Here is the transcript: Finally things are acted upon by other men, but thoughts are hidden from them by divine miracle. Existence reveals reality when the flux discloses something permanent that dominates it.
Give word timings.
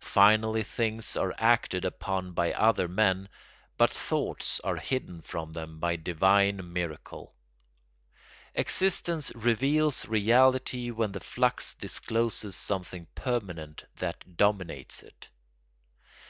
Finally 0.00 0.62
things 0.62 1.18
are 1.18 1.34
acted 1.36 1.84
upon 1.84 2.32
by 2.32 2.50
other 2.54 2.88
men, 2.88 3.28
but 3.76 3.90
thoughts 3.90 4.58
are 4.60 4.76
hidden 4.76 5.20
from 5.20 5.52
them 5.52 5.78
by 5.78 5.96
divine 5.96 6.72
miracle. 6.72 7.34
Existence 8.54 9.30
reveals 9.34 10.08
reality 10.08 10.90
when 10.90 11.12
the 11.12 11.20
flux 11.20 11.74
discloses 11.74 12.56
something 12.56 13.06
permanent 13.14 13.84
that 13.96 14.38
dominates 14.38 15.02
it. 15.02 15.28